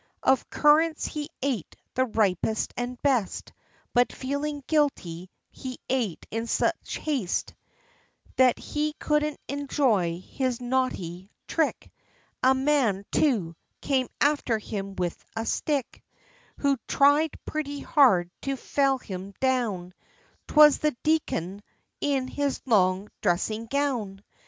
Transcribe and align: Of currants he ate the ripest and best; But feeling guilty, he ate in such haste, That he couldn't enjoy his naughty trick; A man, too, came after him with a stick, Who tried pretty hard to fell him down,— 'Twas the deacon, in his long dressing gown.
Of 0.23 0.49
currants 0.49 1.05
he 1.05 1.29
ate 1.43 1.75
the 1.93 2.05
ripest 2.05 2.73
and 2.75 2.99
best; 3.03 3.53
But 3.93 4.11
feeling 4.11 4.63
guilty, 4.65 5.29
he 5.51 5.77
ate 5.89 6.25
in 6.31 6.47
such 6.47 6.97
haste, 6.97 7.53
That 8.37 8.57
he 8.57 8.93
couldn't 8.93 9.39
enjoy 9.47 10.19
his 10.27 10.59
naughty 10.59 11.29
trick; 11.47 11.91
A 12.41 12.55
man, 12.55 13.05
too, 13.11 13.55
came 13.79 14.07
after 14.19 14.57
him 14.57 14.95
with 14.95 15.23
a 15.35 15.45
stick, 15.45 16.03
Who 16.57 16.77
tried 16.87 17.37
pretty 17.45 17.81
hard 17.81 18.31
to 18.41 18.55
fell 18.57 18.97
him 18.97 19.35
down,— 19.39 19.93
'Twas 20.47 20.79
the 20.79 20.97
deacon, 21.03 21.61
in 21.99 22.27
his 22.27 22.59
long 22.65 23.09
dressing 23.21 23.67
gown. 23.67 24.23